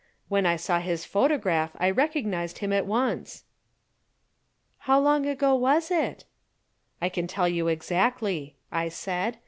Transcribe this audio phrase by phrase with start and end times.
[0.29, 3.43] When I saw his photograph I recognized him at once."
[4.79, 6.25] "How long ago was it?"
[6.99, 9.37] "I can tell you exactly," I said.